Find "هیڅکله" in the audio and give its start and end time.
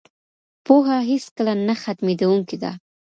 1.09-1.53